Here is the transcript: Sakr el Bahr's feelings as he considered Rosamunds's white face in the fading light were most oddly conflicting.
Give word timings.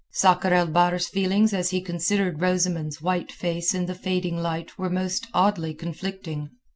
Sakr 0.13 0.51
el 0.51 0.65
Bahr's 0.65 1.07
feelings 1.07 1.53
as 1.53 1.69
he 1.69 1.79
considered 1.79 2.39
Rosamunds's 2.41 3.03
white 3.03 3.31
face 3.31 3.75
in 3.75 3.85
the 3.85 3.93
fading 3.93 4.35
light 4.37 4.75
were 4.75 4.89
most 4.89 5.27
oddly 5.31 5.75
conflicting. 5.75 6.49